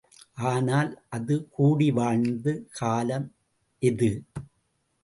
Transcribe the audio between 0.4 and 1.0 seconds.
ஆனால்